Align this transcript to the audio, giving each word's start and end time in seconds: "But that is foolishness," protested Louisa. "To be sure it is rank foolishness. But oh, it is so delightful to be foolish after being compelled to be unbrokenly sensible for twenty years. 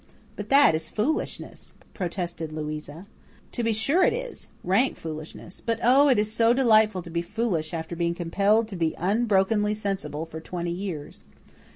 "But 0.35 0.49
that 0.49 0.73
is 0.73 0.89
foolishness," 0.89 1.75
protested 1.93 2.51
Louisa. 2.51 3.05
"To 3.51 3.63
be 3.63 3.71
sure 3.71 4.03
it 4.03 4.13
is 4.13 4.49
rank 4.63 4.97
foolishness. 4.97 5.61
But 5.63 5.79
oh, 5.83 6.07
it 6.07 6.17
is 6.17 6.31
so 6.31 6.53
delightful 6.53 7.03
to 7.03 7.11
be 7.11 7.21
foolish 7.21 7.71
after 7.71 7.95
being 7.95 8.15
compelled 8.15 8.67
to 8.69 8.75
be 8.75 8.95
unbrokenly 8.97 9.75
sensible 9.75 10.25
for 10.25 10.41
twenty 10.41 10.71
years. 10.71 11.23